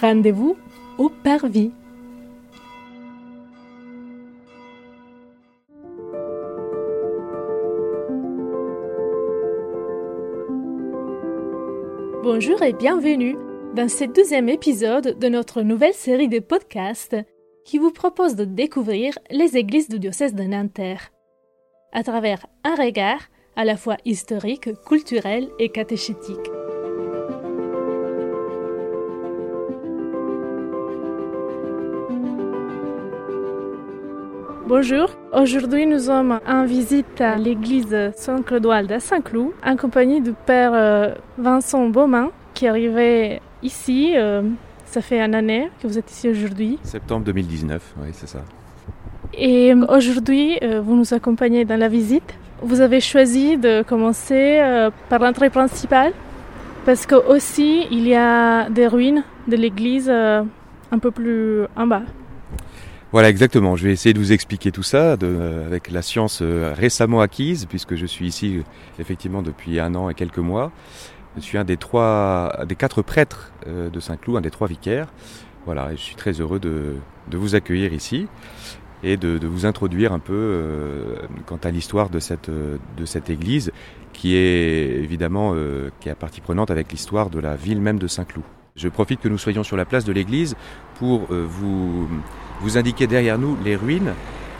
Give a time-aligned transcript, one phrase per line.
[0.00, 0.56] Rendez-vous
[0.96, 1.72] au Parvis.
[12.22, 13.36] Bonjour et bienvenue
[13.74, 17.16] dans ce deuxième épisode de notre nouvelle série de podcasts
[17.64, 21.10] qui vous propose de découvrir les églises du diocèse de Nanterre
[21.92, 23.22] à travers un regard
[23.56, 26.50] à la fois historique, culturel et catéchétique.
[34.68, 40.72] Bonjour, aujourd'hui nous sommes en visite à l'église Saint-Clodoald à Saint-Cloud, en compagnie du père
[40.74, 44.12] euh, Vincent Beaumain, qui est arrivé ici.
[44.14, 44.42] Euh,
[44.84, 46.78] ça fait une année que vous êtes ici aujourd'hui.
[46.82, 48.40] Septembre 2019, oui, c'est ça.
[49.32, 52.34] Et euh, aujourd'hui, vous nous accompagnez dans la visite.
[52.60, 54.60] Vous avez choisi de commencer
[55.08, 56.12] par l'entrée principale
[56.84, 62.02] parce que aussi il y a des ruines de l'église un peu plus en bas.
[63.10, 63.74] Voilà, exactement.
[63.74, 67.64] Je vais essayer de vous expliquer tout ça de, avec la science euh, récemment acquise,
[67.66, 68.62] puisque je suis ici euh,
[69.00, 70.70] effectivement depuis un an et quelques mois.
[71.36, 75.08] Je suis un des trois, des quatre prêtres euh, de Saint-Cloud, un des trois vicaires.
[75.64, 76.96] Voilà, et je suis très heureux de,
[77.30, 78.26] de vous accueillir ici
[79.02, 83.30] et de, de vous introduire un peu euh, quant à l'histoire de cette, de cette
[83.30, 83.70] église,
[84.12, 87.98] qui est évidemment euh, qui est à partie prenante avec l'histoire de la ville même
[87.98, 88.44] de Saint-Cloud.
[88.76, 90.56] Je profite que nous soyons sur la place de l'église
[90.98, 92.08] pour euh, vous,
[92.60, 94.14] vous indiquer derrière nous les ruines.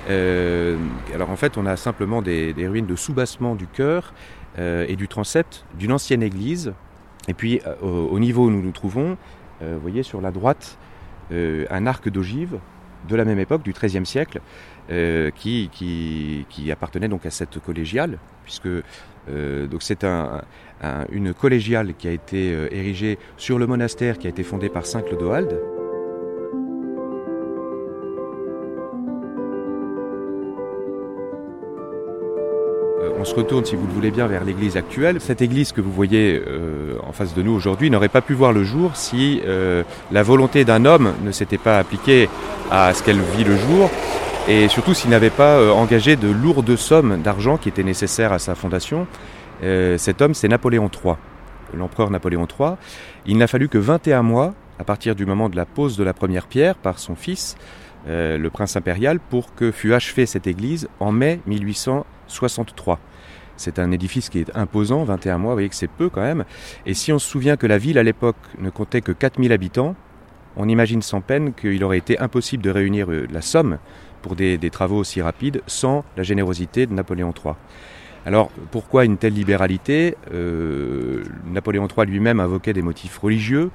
[0.08, 0.77] Euh,
[1.14, 4.12] alors en fait, on a simplement des, ruines de soubassement du chœur
[4.58, 6.72] euh, et du transept d'une ancienne église.
[7.28, 9.16] Et puis euh, au, au, niveau où nous nous trouvons,
[9.60, 10.78] vous voyez sur la droite
[11.32, 12.60] un arc d'ogive
[13.08, 14.41] de la même époque, du XIIIe siècle,
[15.34, 20.42] qui, qui, appartenait donc à cette collégiale, puisque donc c'est un,
[20.80, 24.86] un, une collégiale qui a été érigée sur le monastère qui a été fondé par
[24.86, 25.60] Saint Clodoald.
[33.19, 35.21] On se retourne, si vous le voulez bien, vers l'église actuelle.
[35.21, 38.53] Cette église que vous voyez euh, en face de nous aujourd'hui n'aurait pas pu voir
[38.53, 42.29] le jour si euh, la volonté d'un homme ne s'était pas appliquée
[42.71, 43.91] à ce qu'elle vit le jour
[44.47, 48.39] et surtout s'il n'avait pas euh, engagé de lourdes sommes d'argent qui étaient nécessaires à
[48.39, 49.06] sa fondation.
[49.61, 51.15] Cet homme, c'est Napoléon III,
[51.75, 52.75] l'empereur Napoléon III.
[53.27, 56.15] Il n'a fallu que 21 mois, à partir du moment de la pose de la
[56.15, 57.56] première pierre par son fils,
[58.06, 61.41] le prince impérial, pour que fût achevée cette église en mai
[62.28, 62.99] 1863.
[63.56, 66.44] C'est un édifice qui est imposant, 21 mois, vous voyez que c'est peu quand même.
[66.87, 69.97] Et si on se souvient que la ville à l'époque ne comptait que 4000 habitants,
[70.56, 73.78] on imagine sans peine qu'il aurait été impossible de réunir euh, la somme
[74.22, 77.55] pour des, des travaux aussi rapides sans la générosité de Napoléon III.
[78.28, 80.15] Alors pourquoi une telle libéralité?
[80.34, 83.71] Euh, Napoléon III lui-même invoquait des motifs religieux.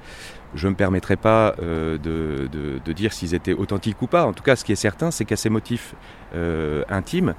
[0.54, 4.24] Je ne me permettrai pas euh, de, dire s'ils étaient authentiques ou pas.
[4.24, 5.96] En tout cas, ce qui est certain, c'est qu'à ces motifs
[6.36, 7.34] euh, intimes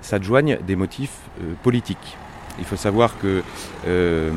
[0.00, 1.18] s'adjoignent des motifs
[1.64, 2.16] politiques.
[2.60, 3.42] Il faut savoir que
[3.84, 4.32] le,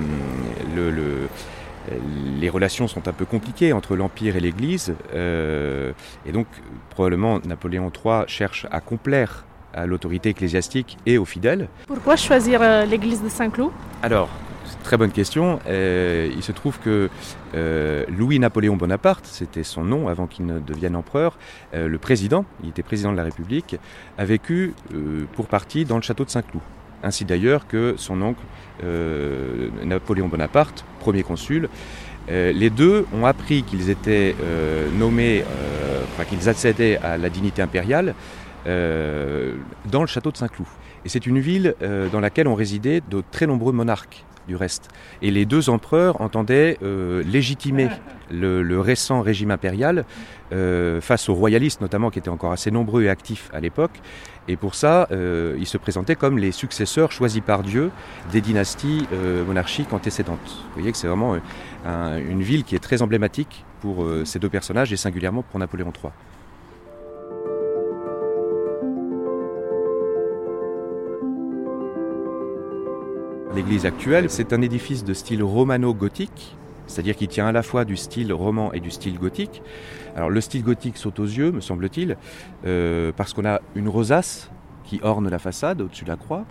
[0.75, 1.27] le,
[2.39, 4.95] les relations sont un peu compliquées entre l'Empire et l'Église.
[5.13, 6.47] Et donc,
[6.89, 11.67] probablement, Napoléon III cherche à complaire à l'autorité ecclésiastique et aux fidèles.
[11.87, 13.71] Pourquoi choisir euh, l'église de Saint-Cloud?
[14.01, 14.29] Alors,
[14.83, 15.59] très bonne question.
[15.67, 17.09] Euh, il se trouve que
[17.55, 21.37] euh, Louis-Napoléon Bonaparte, c'était son nom avant qu'il ne devienne empereur,
[21.73, 23.77] euh, le président, il était président de la République,
[24.17, 24.73] a vécu
[25.33, 26.61] pour partie dans le château de Saint-Cloud.
[27.01, 28.41] Ainsi d'ailleurs que son oncle
[29.83, 31.69] Napoléon Bonaparte, premier consul,
[32.29, 34.35] les deux ont appris qu'ils étaient
[34.97, 35.43] nommés,
[36.13, 38.15] enfin qu'ils accédaient à la dignité impériale
[38.65, 39.55] euh,
[39.91, 40.67] dans le château de Saint-Cloud.
[41.05, 44.89] Et c'est une ville euh, dans laquelle ont résidé de très nombreux monarques du reste.
[45.21, 47.89] Et les deux empereurs entendaient euh, légitimer
[48.31, 50.05] le, récent régime impérial
[51.01, 54.01] face aux royalistes notamment qui étaient encore assez nombreux et actifs à l'époque.
[54.47, 57.89] Et pour ça, ils se présentaient comme les successeurs choisis par Dieu
[58.31, 59.07] des dynasties
[59.47, 60.37] monarchiques antécédentes.
[60.45, 61.37] Vous voyez que c'est vraiment
[61.87, 65.91] un, une ville qui est très emblématique pour ces deux personnages et singulièrement pour Napoléon
[65.91, 66.11] III.
[73.55, 76.55] L'église actuelle, c'est un édifice de style romano-gothique,
[76.87, 79.61] c'est-à-dire qu'il tient à la fois du style roman et du style gothique.
[80.15, 82.17] Alors le style gothique saute aux yeux, me semble-t-il,
[82.65, 84.49] euh, parce qu'on a une rosace
[84.85, 86.45] qui orne la façade au-dessus de la croix,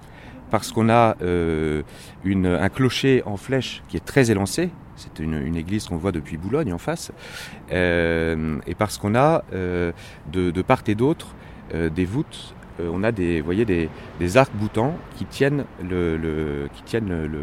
[0.53, 1.83] parce qu'on a euh,
[2.25, 6.73] un clocher en flèche qui est très élancé, c'est une, église qu'on voit depuis Boulogne
[6.73, 7.11] en face,
[7.73, 11.35] euh, et parce qu'on a de, part et d'autre
[11.73, 12.55] des voûtes
[12.93, 15.64] on a des, voyez, des, arcs boutants qui tiennent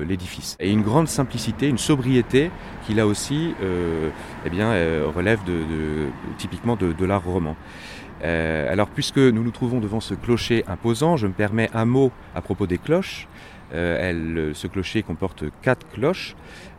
[0.07, 0.55] l'édifice.
[0.59, 2.51] Et une grande simplicité, une sobriété
[2.85, 4.09] qui là aussi, euh,
[4.45, 4.71] eh bien,
[5.13, 6.07] relève de,
[6.37, 7.55] typiquement de, l'art roman.
[8.23, 12.41] alors puisque nous nous trouvons devant ce clocher imposant, je me permets un mot à
[12.41, 13.27] propos des cloches.
[13.71, 16.35] ce clocher comporte quatre cloches,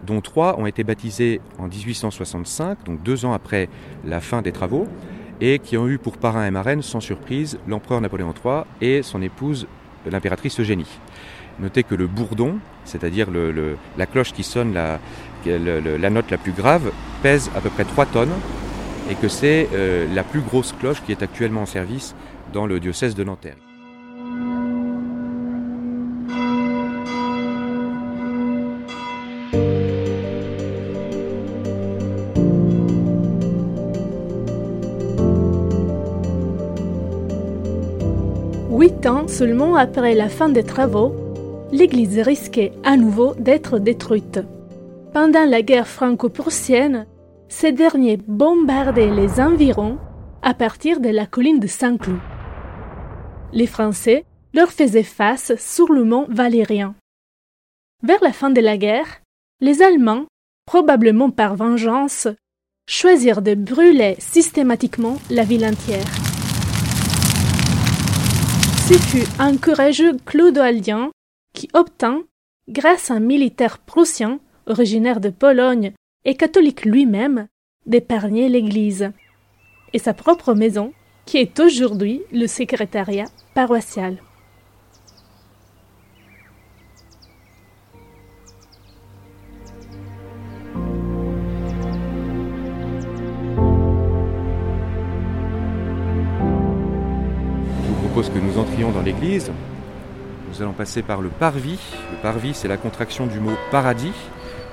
[0.07, 3.69] dont trois ont été baptisées en 1865, donc deux ans après
[4.05, 4.87] la fin des travaux
[5.41, 9.23] et qui ont eu pour parrain et marraine, sans surprise, l'empereur Napoléon III et son
[9.23, 9.67] épouse,
[10.11, 10.99] l'impératrice Eugénie.
[11.59, 13.29] Notez que le bourdon, c'est-à-dire
[13.99, 15.01] la cloche qui sonne la,
[16.11, 16.93] note la plus grave,
[17.23, 18.33] pèse à peu près 3 tonnes
[19.11, 22.15] et que c'est euh, la plus grosse cloche qui est actuellement en service
[22.53, 23.57] dans le diocèse de Nanterre.
[39.41, 41.15] Seulement après la fin des travaux,
[41.73, 44.39] l'église risquait à nouveau d'être détruite.
[45.15, 47.07] Pendant la guerre franco-prussienne,
[47.49, 49.97] ces derniers bombardaient les environs
[50.43, 52.19] à partir de la colline de Saint-Cloud.
[53.55, 56.95] Les Français leur faisaient face sur le mont Valérien.
[58.03, 59.23] Vers la fin de la guerre,
[59.63, 60.27] les Allemands,
[60.67, 62.29] probablement par vengeance,
[62.87, 66.30] choisirent de brûler systématiquement la ville entière.
[68.91, 71.13] Ce fut un courageux clodoaldien
[71.55, 72.25] qui obtint,
[72.69, 75.93] grâce à un militaire prussien originaire de Pologne
[76.25, 77.47] et catholique lui-même,
[77.87, 79.13] d'épargner l'Église
[79.93, 80.93] et sa propre maison,
[81.25, 84.17] qui est aujourd'hui le secrétariat paroissial.
[98.29, 99.51] Que nous entrions dans l'église.
[100.51, 101.79] Nous allons passer par le parvis.
[102.13, 104.13] Le parvis, c'est la contraction du mot paradis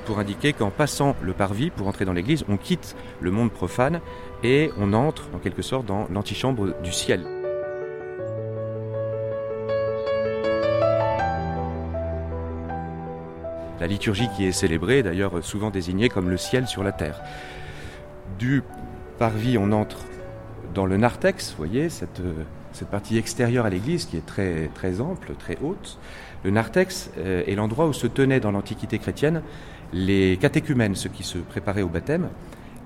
[0.05, 4.01] pour indiquer qu'en passant le parvis pour entrer dans l'église, on quitte le monde profane
[4.44, 7.25] et on entre en quelque sorte dans l'antichambre du ciel.
[13.79, 17.21] La liturgie qui est célébrée, d'ailleurs souvent désignée comme le ciel sur la terre.
[18.39, 18.63] Du
[19.19, 19.99] parvis, on entre
[20.73, 22.21] dans le narthex, vous voyez, cette
[22.77, 25.97] cette partie extérieure à l'église qui est très, très ample, très haute.
[26.44, 29.41] Le narthex euh, est l'endroit où se tenaient dans l'Antiquité chrétienne
[29.94, 32.29] les catéchumènes, ceux qui se préparaient au baptême.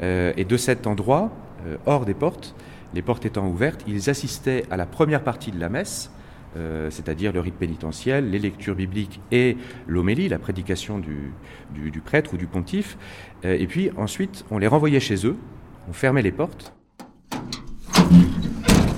[0.01, 1.29] Euh, et de cet endroit,
[1.67, 2.55] euh, hors des portes,
[2.93, 6.11] les portes étant ouvertes, ils assistaient à la première partie de la messe,
[6.89, 9.55] c'est-à-dire le rite pénitentiel, les lectures bibliques et
[9.87, 11.31] l'homélie, la prédication du,
[11.73, 12.97] du, prêtre ou du pontife.
[13.45, 15.37] et puis ensuite, on les renvoyait chez eux,
[15.87, 16.73] on fermait les portes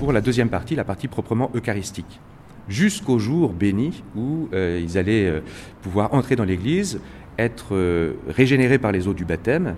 [0.03, 2.19] pour la deuxième partie, la partie proprement eucharistique.
[2.67, 5.39] Jusqu'au jour béni où euh, ils allaient euh,
[5.81, 6.99] pouvoir entrer dans l'Église,
[7.37, 9.77] être euh, régénérés par les eaux du baptême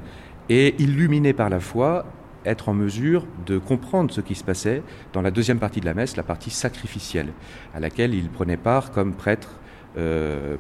[0.49, 2.07] et illuminés par la foi,
[2.43, 4.81] être en mesure de comprendre ce qui se passait
[5.13, 7.31] dans la deuxième partie de la messe, la partie sacrificielle,
[7.75, 9.59] à laquelle ils prenaient part comme prêtres,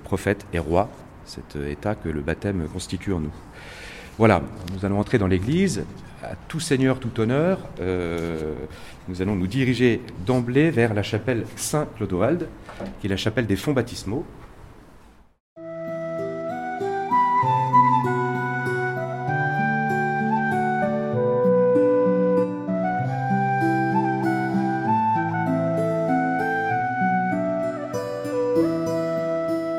[0.03, 0.89] prophètes et rois,
[1.25, 3.33] cet état que le baptême constitue en nous.
[4.19, 5.83] Voilà, nous allons entrer dans l'église
[6.31, 8.53] à tout seigneur, tout honneur, euh,
[9.07, 12.47] nous allons nous diriger d'emblée vers la chapelle Saint-Clodoald,
[12.99, 14.25] qui est la chapelle des fonds baptismaux.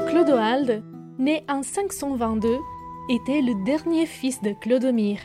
[0.08, 0.82] Clodoald,
[1.18, 2.58] né en 522,
[3.08, 5.18] était le dernier fils de Clodomir,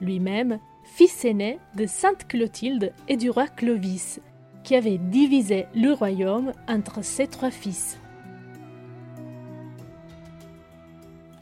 [0.00, 0.58] lui-même
[0.98, 4.18] fils aîné de Sainte Clotilde et du roi Clovis,
[4.64, 8.00] qui avait divisé le royaume entre ses trois fils.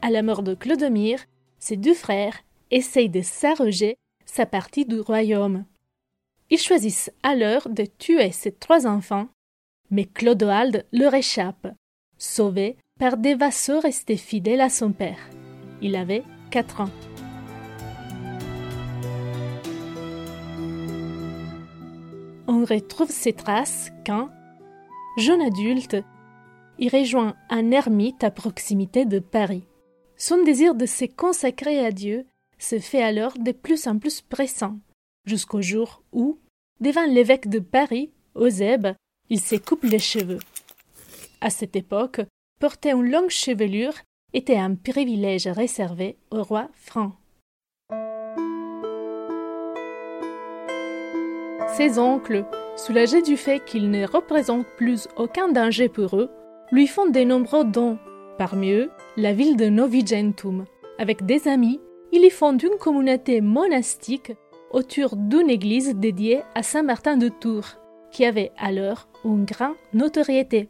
[0.03, 1.25] À la mort de Clodomir,
[1.57, 2.37] ses deux frères
[2.69, 3.97] essayent de s'arroger
[4.27, 5.65] sa partie du royaume.
[6.51, 9.27] Ils choisissent alors de tuer ses trois enfants,
[9.89, 11.67] mais Clodoald leur échappe,
[12.19, 15.31] sauvé par des vassaux restés fidèles à son père.
[15.81, 16.91] Il avait quatre ans.
[22.67, 24.29] Retrouve ses traces quand,
[25.17, 25.97] jeune adulte,
[26.79, 29.63] il rejoint un ermite à proximité de Paris.
[30.15, 32.25] Son désir de se consacrer à Dieu
[32.59, 34.79] se fait alors de plus en plus pressant,
[35.25, 36.39] jusqu'au jour où,
[36.79, 38.95] devant l'évêque de Paris, Eusèbe,
[39.29, 40.39] il se coupe les cheveux.
[41.41, 42.21] À cette époque,
[42.59, 43.93] porter une longue chevelure
[44.33, 47.13] était un privilège réservé au roi franc.
[51.77, 52.43] Ses oncles,
[52.75, 56.31] soulagés du fait qu'il ne représente plus aucun danger pour eux,
[56.71, 57.99] lui font de nombreux dons,
[58.39, 60.65] parmi eux la ville de Novigentum.
[60.97, 61.79] Avec des amis,
[62.11, 64.33] il y fonde une communauté monastique
[64.71, 67.67] autour d'une église dédiée à Saint Martin de Tours,
[68.09, 70.69] qui avait alors une grande notoriété.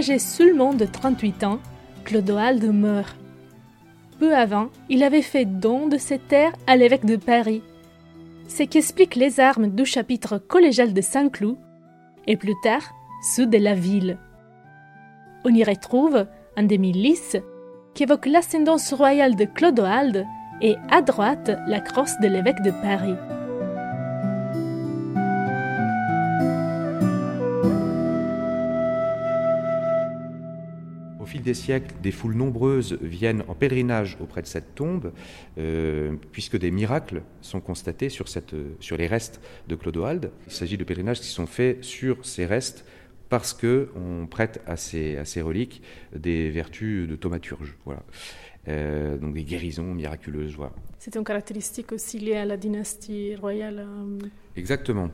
[0.00, 1.58] Âgé seulement de 38 ans,
[2.06, 3.18] Clodoald meurt.
[4.18, 7.62] Peu avant, il avait fait don de ses terres à l'évêque de Paris.
[8.48, 11.58] C'est qu'expliquent les armes du chapitre collégial de Saint-Cloud,
[12.26, 12.94] et plus tard,
[13.34, 14.16] ceux de la ville.
[15.44, 16.26] On y retrouve
[16.56, 17.36] un demi-lys
[17.92, 20.24] qui évoque l'ascendance royale de Clodoald
[20.62, 23.16] et à droite la crosse de l'évêque de Paris.
[31.50, 35.12] Des siècles, des foules nombreuses viennent en pèlerinage auprès de cette tombe,
[35.58, 40.30] euh, puisque des miracles sont constatés sur, cette, sur les restes de Clodoald.
[40.46, 42.84] Il s'agit de pèlerinages qui sont faits sur ces restes
[43.28, 45.82] parce qu'on prête à ces, à ces reliques
[46.14, 47.76] des vertus de thaumaturge.
[47.84, 48.02] Voilà.
[48.68, 50.54] Euh, donc des guérisons miraculeuses.
[50.54, 50.72] Voilà.
[50.98, 53.86] C'est une caractéristique aussi liée à la dynastie royale.
[53.88, 55.10] Euh, Exactement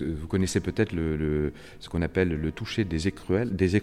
[0.00, 3.54] vous connaissez peut-être ce qu'on appelle le toucher des écrouelles.
[3.54, 3.76] Des.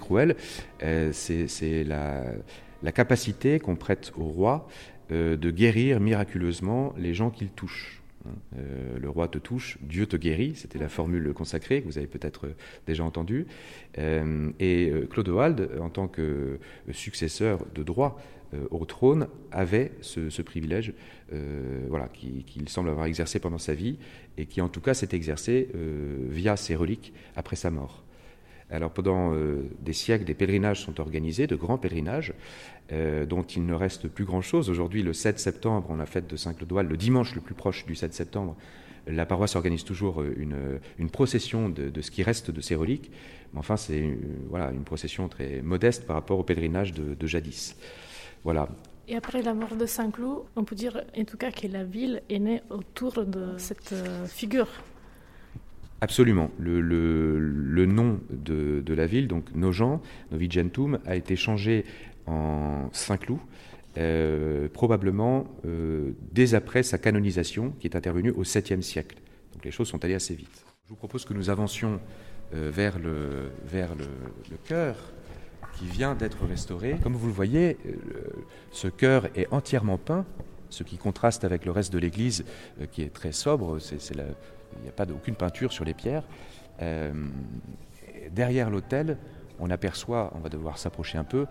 [0.83, 4.67] Euh, c'est la, capacité qu'on prête au roi
[5.11, 8.01] euh, de guérir miraculeusement les gens qu'il touche.
[8.57, 12.07] Euh, le roi te touche, Dieu te guérit, c'était la formule consacrée que vous avez
[12.07, 12.49] peut-être
[12.87, 13.47] déjà entendue.
[13.97, 16.59] et Clodoald, en tant que
[16.91, 18.21] successeur de droit
[18.71, 20.93] au trône avait ce, privilège
[21.31, 23.97] euh, voilà, qu'il semble avoir exercé pendant sa vie
[24.37, 28.03] et qui en tout cas s'est exercé euh, via ses reliques après sa mort.
[28.69, 29.35] Alors pendant
[29.81, 32.33] des siècles, des pèlerinages sont organisés, de grands pèlerinages,
[32.89, 34.67] dont il ne reste plus grand-chose.
[34.67, 37.93] Aujourd'hui, le 7 septembre, on a fête de Saint-Clodoald, le dimanche le plus proche du
[37.93, 38.55] 7 septembre,
[39.05, 43.11] la paroisse organise toujours une, procession de, ce qui reste de ses reliques.
[43.53, 44.17] Mais enfin, c'est
[44.49, 47.75] voilà, une procession très modeste par rapport au pèlerinage de jadis.
[48.43, 48.67] Voilà.
[49.07, 52.21] Et après la mort de Saint-Cloud, on peut dire en tout cas que la ville
[52.29, 54.69] est née autour de cette euh, figure.
[55.99, 56.51] Absolument.
[56.57, 61.85] Le, le, nom de, de, la ville, donc Nogent, Novigentum, a été changé
[62.27, 63.39] en Saint-Cloud,
[63.97, 69.17] euh, probablement euh, dès après sa canonisation, qui est intervenue au 7e siècle.
[69.53, 70.65] Donc les choses sont allées assez vite.
[70.85, 71.99] Je vous propose que nous avancions
[72.51, 74.05] vers le, vers le,
[74.51, 75.12] le cœur
[75.77, 76.97] qui vient d'être restauré.
[77.01, 77.95] Comme vous le voyez, euh,
[78.71, 80.25] ce chœur est entièrement peint,
[80.69, 82.45] ce qui contraste avec le reste de l'église
[82.81, 83.77] euh, qui est très sobre.
[83.91, 86.23] il n'y a pas aucune peinture sur les pierres.
[86.81, 87.13] Euh,
[88.31, 89.17] derrière l'autel,
[89.59, 91.45] on aperçoit, on va devoir s'approcher un peu,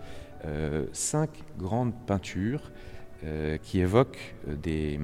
[0.93, 2.73] cinq grandes peintures
[3.63, 4.99] qui évoquent des,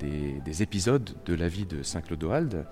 [0.00, 2.66] des, épisodes de la vie de Saint Clodoald.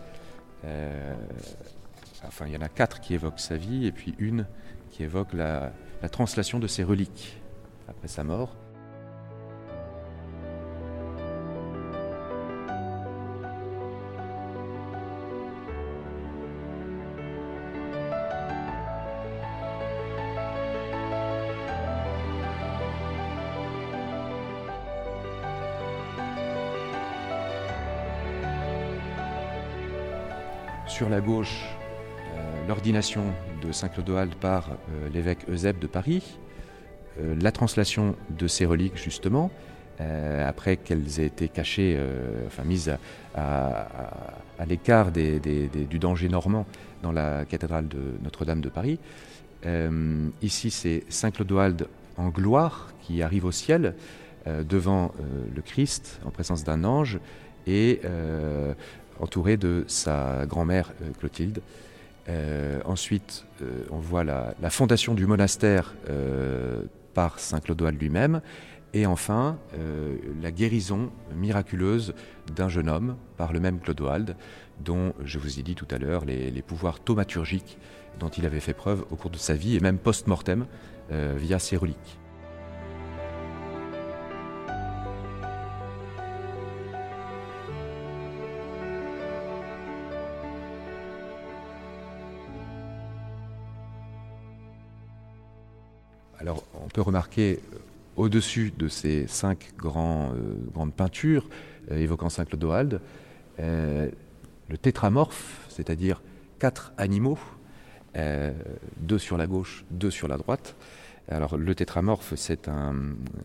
[2.24, 4.44] enfin, il y en a quatre qui évoquent sa vie et puis une
[4.90, 5.72] qui évoque la,
[6.10, 7.36] translation de ses reliques
[7.88, 8.54] après sa mort.
[30.86, 31.64] Sur la gauche,
[32.34, 36.38] euh, l'ordination de Saint-Clodoald par euh, l'évêque Eusèbe de Paris,
[37.20, 39.50] euh, la translation de ces reliques justement,
[40.00, 42.00] euh, après qu'elles aient été cachées,
[42.46, 42.96] enfin mises
[43.34, 43.88] à,
[44.66, 46.66] l'écart du danger normand
[47.02, 48.98] dans la cathédrale de Notre-Dame de Paris.
[50.42, 53.94] ici, c'est Saint Clodoald en gloire qui arrive au ciel
[54.46, 55.12] devant
[55.54, 57.18] le Christ en présence d'un ange
[57.66, 58.00] et
[59.20, 61.60] entouré de sa grand-mère Clotilde.
[62.28, 66.82] Euh, ensuite, euh, on voit la, fondation du monastère euh,
[67.14, 68.40] par Saint Clodoald lui-même.
[68.94, 69.58] Et enfin,
[70.40, 72.14] la guérison miraculeuse
[72.56, 74.34] d'un jeune homme par le même Clodoald,
[74.82, 77.76] dont je vous ai dit tout à l'heure les, les, pouvoirs thaumaturgiques
[78.18, 80.64] dont il avait fait preuve au cours de sa vie et même post-mortem
[81.10, 82.18] via ses reliques.
[96.98, 97.78] Peut remarquer euh,
[98.16, 101.48] au-dessus de ces cinq euh, grandes peintures
[101.92, 103.00] euh, évoquant Saint Clodoald,
[103.58, 106.20] le tétramorphe, c'est-à-dire
[106.58, 107.38] quatre animaux,
[109.00, 110.76] deux sur la gauche, deux sur la droite,
[111.28, 112.68] Alors le tétramorphe, c'est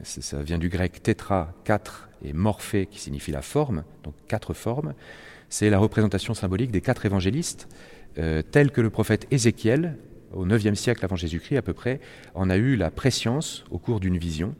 [0.04, 4.94] ça vient du grec tétra, quatre, et morphé, qui signifie la forme, donc quatre formes.
[5.50, 7.68] C'est la représentation symbolique des quatre évangélistes,
[8.52, 9.98] tels que le prophète Ézéchiel,
[10.34, 12.00] au IXe siècle avant Jésus-Christ à peu près,
[12.34, 14.56] en a eu la préscience au cours d'une vision.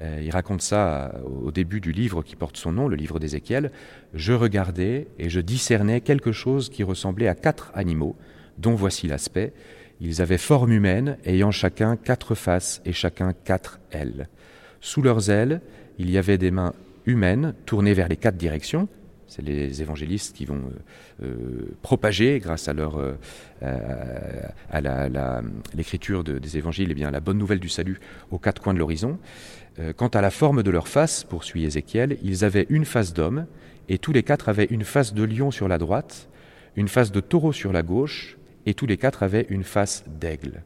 [0.00, 3.70] Euh, il raconte ça au début du livre qui porte son nom, le livre d'Ézéchiel.
[4.14, 8.16] Je regardais et je discernais quelque chose qui ressemblait à quatre animaux,
[8.58, 9.52] dont voici l'aspect.
[10.00, 14.28] Ils avaient forme humaine, ayant chacun quatre faces et chacun quatre ailes.
[14.80, 15.60] Sous leurs ailes,
[15.98, 16.72] il y avait des mains
[17.06, 18.88] humaines tournées vers les quatre directions,
[19.32, 20.60] c'est les évangélistes qui vont
[21.22, 23.14] euh, euh, propager, grâce à leur euh,
[24.70, 25.40] à
[25.74, 27.98] l'écriture des évangiles, eh bien la bonne nouvelle du salut
[28.30, 29.18] aux quatre coins de l'horizon.
[29.96, 33.46] quant à la forme de leur face, poursuit Ézéchiel, ils avaient une face d'homme,
[33.88, 36.28] et tous les quatre avaient une face de lion sur la droite,
[36.76, 38.36] une face de taureau sur la gauche,
[38.66, 40.62] et tous les quatre avaient une face d'aigle.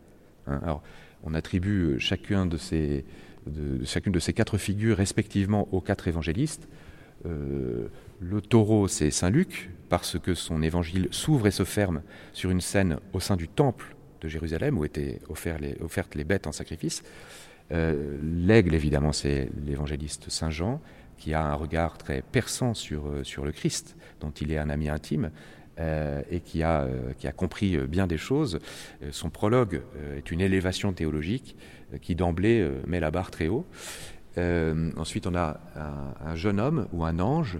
[0.48, 0.82] Hein, alors,
[1.22, 3.04] on attribue chacun de ces,
[3.84, 6.66] chacune de ces quatre figures respectivement aux quatre évangélistes.
[7.26, 7.88] Euh,
[8.20, 12.02] le taureau, c'est Saint Luc, parce que son évangile s'ouvre et se ferme
[12.32, 16.52] sur une scène au sein du temple de Jérusalem, où étaient offertes les bêtes en
[16.52, 17.02] sacrifice.
[17.72, 20.80] Euh, l'aigle, évidemment, c'est l'évangéliste Saint Jean,
[21.18, 24.88] qui a un regard très perçant sur, euh, le Christ, dont il est un ami
[24.88, 25.30] intime.
[26.30, 26.88] et qui a
[27.36, 28.60] compris bien des choses.
[29.10, 29.82] son prologue
[30.16, 31.54] est une élévation théologique
[32.00, 33.66] qui d'emblée met la barre très haut.
[34.38, 35.60] Euh, ensuite, on a
[36.24, 37.58] un, jeune homme ou un ange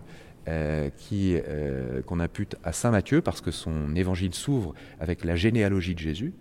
[0.49, 5.95] euh, euh, qu'on impute à saint Matthieu parce que son évangile s'ouvre avec la généalogie
[5.95, 6.35] de Jésus.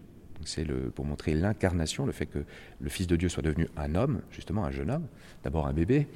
[0.43, 2.39] C'est pour montrer l'incarnation, le fait que
[2.79, 5.07] le Fils de Dieu soit devenu un homme, justement un jeune homme,
[5.43, 6.07] d'abord un bébé,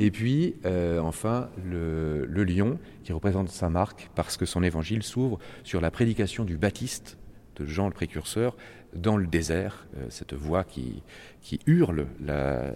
[0.00, 0.56] et puis
[1.00, 5.92] enfin le, le, lion qui représente saint Marc parce que son évangile s'ouvre sur la
[5.92, 7.16] prédication du Baptiste
[7.54, 8.56] de Jean le précurseur
[8.92, 11.02] dans le désert, cette voix qui,
[11.40, 12.72] qui hurle la,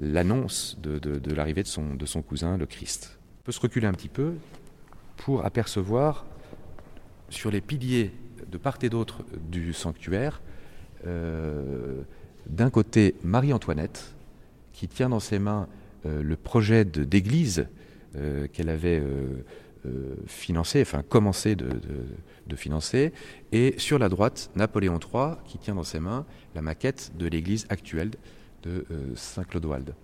[0.00, 3.18] l'annonce de, l'arrivée de son, cousin, le Christ.
[3.40, 4.34] On peut se reculer un petit peu
[5.16, 6.26] pour apercevoir
[7.30, 8.12] sur les piliers
[8.50, 10.40] de part et d'autre du sanctuaire,
[11.06, 12.02] euh,
[12.46, 14.14] d'un côté Marie-Antoinette,
[14.72, 15.68] qui tient dans ses mains
[16.06, 17.66] euh, le projet d'église
[18.16, 19.02] euh, qu'elle avait
[20.26, 23.12] financé, enfin commencé de, financer,
[23.52, 27.66] et sur la droite, Napoléon III, qui tient dans ses mains la maquette de l'église
[27.70, 28.10] actuelle
[28.62, 29.94] de euh, Saint-Clodoald.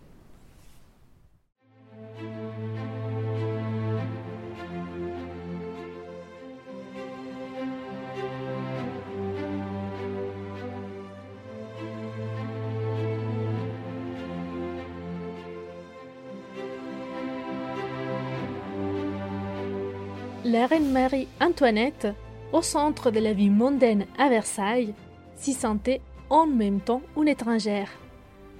[20.44, 22.06] La reine Marie-Antoinette,
[22.52, 24.94] au centre de la vie mondaine à Versailles,
[25.36, 27.88] s'y sentait en même temps une étrangère.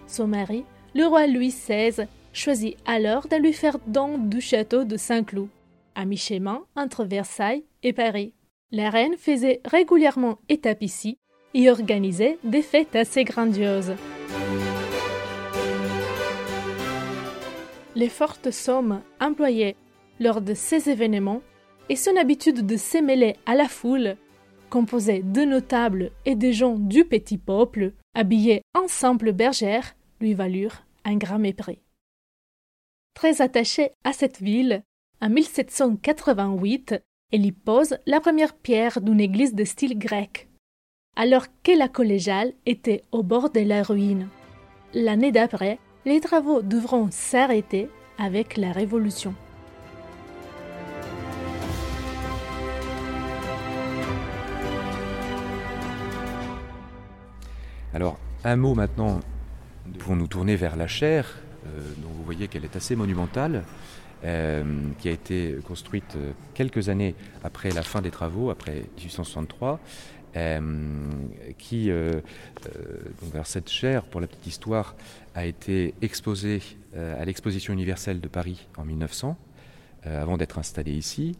[0.06, 0.64] Son mari,
[0.94, 5.48] le roi Louis XVI, choisit alors de lui faire don du château de Saint-Cloud,
[5.94, 8.34] à mi-chemin entre Versailles et Paris.
[8.70, 11.18] La reine faisait régulièrement étape ici
[11.54, 13.94] et organisait des fêtes assez grandioses.
[17.94, 19.76] Les fortes sommes employées
[20.18, 21.42] lors de ces événements
[21.88, 24.16] et son habitude de s'émêler à la foule,
[24.74, 30.82] composée de notables et de gens du petit peuple, habillés en simple bergère, lui valurent
[31.04, 31.78] un grand mépris.
[33.14, 34.82] Très attachée à cette ville,
[35.22, 36.96] en 1788,
[37.32, 40.48] elle y pose la première pierre d'une église de style grec,
[41.14, 44.28] alors que la collégiale était au bord de la ruine.
[44.92, 49.36] L'année d'après, les travaux devront s'arrêter avec la Révolution.
[57.94, 59.20] Alors, un mot maintenant
[60.00, 63.62] pour nous tourner vers la chaire, euh, dont vous voyez qu'elle est assez monumentale,
[64.24, 64.64] euh,
[64.98, 69.78] qui a été construite euh, quelques années après la fin des travaux, après 1863.
[71.56, 71.92] qui,
[73.44, 74.96] cette chaire, pour la petite histoire,
[75.36, 76.60] a été exposée
[76.96, 79.36] à l'exposition universelle de Paris en 1900,
[80.02, 81.38] avant d'être installée ici.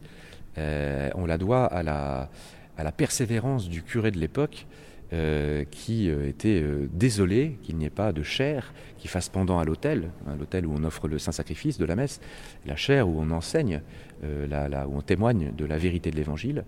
[0.55, 4.65] on la doit à la persévérance du curé de l'époque,
[5.13, 9.59] euh, qui euh, était euh, désolé qu'il n'y ait pas de chair qui fasse pendant
[9.59, 12.19] à l'autel, hein, l'autel où on offre le saint sacrifice de la messe,
[12.65, 13.81] la chair où on enseigne,
[14.25, 16.63] où on témoigne de la vérité de l'évangile.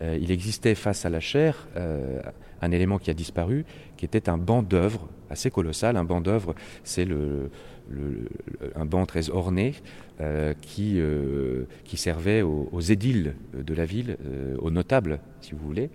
[0.00, 1.68] il existait face à la chair
[2.64, 3.64] un élément qui a disparu,
[3.96, 5.96] qui était un banc d'œuvre assez colossal.
[5.96, 7.50] Un banc d'œuvre, c'est le,
[8.74, 9.74] un banc très orné
[10.60, 11.00] qui,
[11.84, 14.16] qui servait aux, édiles de la ville,
[14.58, 15.90] aux notables, si vous voulez.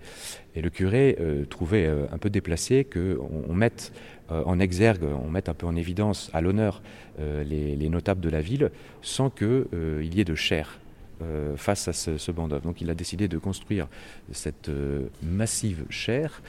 [0.54, 1.16] Et le curé
[1.48, 3.92] trouvait un peu déplacé qu'on on mette
[4.28, 6.82] en exergue, on mette un peu en évidence, à l'honneur,
[7.18, 8.70] les, les, notables de la ville,
[9.02, 10.78] sans qu'il y ait de chair
[11.22, 12.62] euh, face à ce, banc d'œuvre.
[12.62, 13.88] Donc il a décidé de construire
[14.32, 16.40] cette euh, massive chaire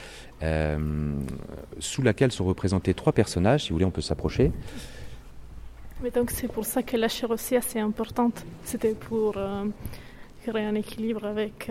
[0.44, 1.14] euh,
[1.80, 3.64] sous laquelle sont représentés trois personnages.
[3.64, 4.52] Si vous voulez, on peut s'approcher.
[6.02, 8.46] Mais donc c'est pour ça que la chaire aussi est assez importante.
[8.64, 9.34] C'était pour
[10.44, 11.70] créer un équilibre avec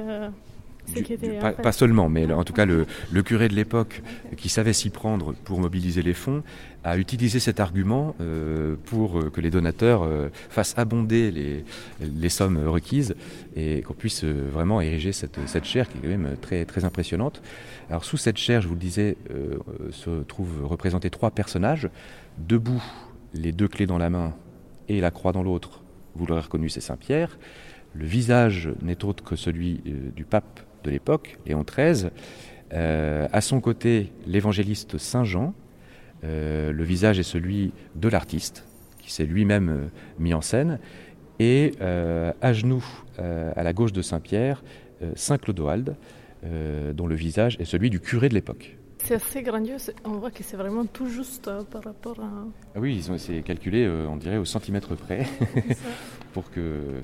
[1.63, 2.87] pas, seulement, mais en tout cas le,
[3.23, 4.03] curé de l'époque
[4.37, 6.43] qui savait s'y prendre pour mobiliser les fonds
[6.85, 11.65] a utilisé cet argument euh, pour euh, que les donateurs euh, fassent abonder les,
[12.01, 13.15] les, sommes requises
[13.55, 17.43] et qu'on puisse vraiment ériger cette, cette, chaire qui est quand même très, très impressionnante.
[17.91, 19.17] Alors sous cette chaire, je vous le disais,
[19.91, 21.89] se trouvent représentés trois personnages,
[22.39, 22.83] debout,
[23.35, 24.35] les deux clés dans la main
[24.89, 25.83] et la croix dans l'autre.
[26.15, 27.39] Vous l'aurez reconnu, c'est Saint Pierre.
[27.95, 29.83] Le visage n'est autre que celui
[30.15, 32.11] du pape de l'époque, Léon XIII.
[32.73, 35.55] Euh, à son côté, l'évangéliste Saint Jean.
[36.23, 38.67] Euh, le visage est celui de l'artiste,
[38.99, 39.87] qui s'est lui-même euh,
[40.19, 40.79] mis en scène.
[41.39, 42.85] Et à genoux,
[43.17, 44.63] à la gauche de Saint Pierre,
[45.15, 45.97] Saint Clodoald,
[46.93, 48.77] dont le visage est celui du curé de l'époque.
[48.99, 52.45] C'est assez grandiose, on voit que c'est vraiment tout juste par rapport à...
[52.75, 55.27] Ah oui, c'est calculé, on dirait, au centimètre près,
[56.35, 57.01] pour, que,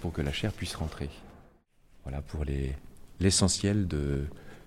[0.00, 1.08] pour que la chair puisse rentrer.
[2.08, 2.42] Voilà pour
[3.20, 4.24] l'essentiel de,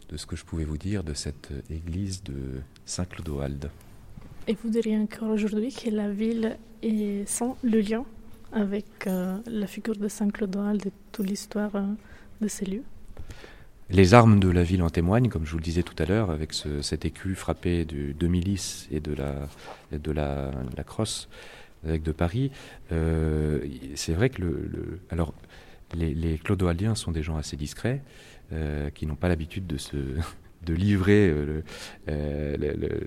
[0.09, 3.71] de, ce que je pouvais vous dire de cette église de Saint-Clodoald.
[4.47, 8.05] Et vous diriez encore aujourd'hui que la ville est sans le lien
[8.51, 11.87] avec euh, la figure de Saint-Clodoald et toute l'histoire euh,
[12.41, 12.83] de ces lieux?
[13.89, 16.29] Les armes de la ville en témoignent, comme je vous le disais tout à l'heure,
[16.29, 19.49] avec ce, cet écu frappé du, de milice et de la,
[19.91, 21.27] de la, la crosse
[21.87, 22.51] avec de Paris.
[22.91, 25.33] Euh, c'est vrai que le, le, alors
[25.93, 28.01] les, clodoaldiens sont des gens assez discrets,
[28.53, 31.63] euh, qui n'ont pas l'habitude de livrer euh,
[32.09, 32.57] euh,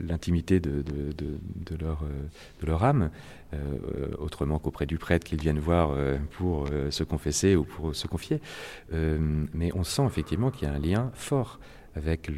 [0.06, 0.82] l'intimité de,
[1.78, 3.10] leur, âme,
[4.18, 5.96] autrement qu'auprès du prêtre qu'ils viennent voir
[6.32, 8.40] pour se confesser ou pour se confier.
[8.90, 11.60] mais on sent effectivement qu'il y a un lien fort
[11.94, 12.30] avec,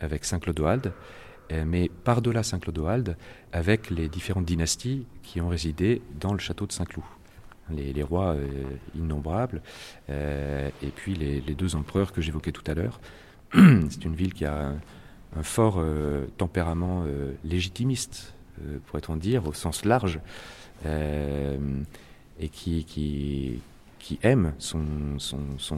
[0.00, 0.92] avec Saint Clodoald,
[1.64, 3.16] mais par-delà Saint Clodoald,
[3.52, 7.04] avec les différentes dynasties qui ont résidé dans le château de Saint-Cloud
[7.70, 8.46] les, rois euh,
[8.94, 9.62] innombrables,
[10.10, 13.00] euh, et puis les, deux empereurs que j'évoquais tout à l'heure.
[13.52, 14.72] C'est une ville qui a
[15.36, 17.04] un, fort euh, tempérament
[17.44, 18.34] légitimiste,
[18.86, 20.20] pourrait-on dire, au sens large,
[20.84, 23.60] et qui, qui,
[23.98, 25.18] qui aime son,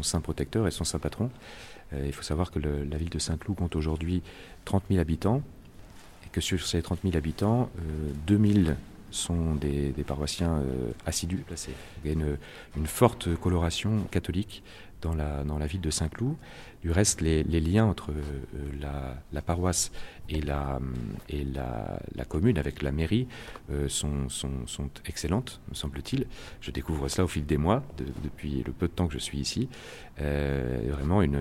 [0.02, 1.30] saint protecteur et son saint patron.
[1.92, 4.22] il faut savoir que la ville de Saint-Cloud compte aujourd'hui
[4.66, 5.42] 30 000 habitants,
[6.26, 7.70] et que sur ces 30 000 habitants,
[8.26, 8.76] 2000
[9.16, 11.44] sont des, paroissiens euh, assidus.
[12.04, 12.16] il y a
[12.76, 14.62] une, forte coloration catholique
[15.02, 16.36] dans la, ville de Saint-Cloud.
[16.82, 19.90] Du reste, les, liens entre euh, la, paroisse
[20.28, 20.80] et la,
[21.28, 23.28] et la, commune avec la mairie
[23.70, 26.26] euh, sont, sont, sont, excellentes, me semble-t-il.
[26.60, 27.82] Je découvre cela au fil des mois,
[28.22, 29.68] depuis le peu de temps que je suis ici.
[30.20, 31.40] Euh, vraiment une,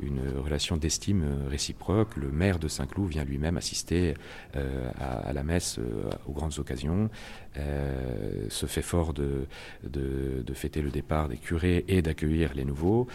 [0.00, 2.16] une relation d'estime réciproque.
[2.16, 4.14] Le maire de Saint-Cloud vient lui-même assister
[4.54, 5.80] à, la messe
[6.26, 7.10] aux grandes occasions,
[7.56, 9.46] se fait fort de,
[9.84, 13.08] de, de, fêter le départ des curés et d'accueillir les nouveaux.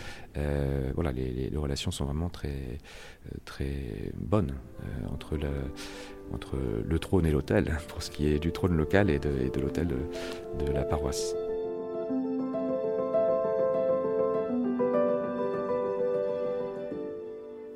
[0.95, 2.80] voilà, les, les relations sont vraiment très,
[3.25, 8.76] euh, très bonnes euh, entre, le, trône et l'hôtel, pour ce qui est du trône
[8.76, 11.36] local et de, l'hôtel de, de la paroisse.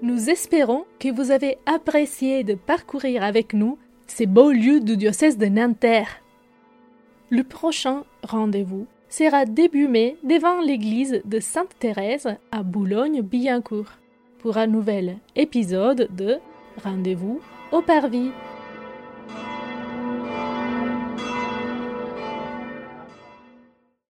[0.02, 5.38] Nous espérons que vous avez apprécié de parcourir avec nous ces beaux lieux du diocèse
[5.38, 6.22] de Nanterre.
[7.30, 13.92] Le prochain rendez-vous sera début mai devant l'église de Sainte-Thérèse à Boulogne-Billancourt
[14.40, 16.38] pour un nouvel épisode de
[16.84, 18.32] Rendez-vous au Parvis.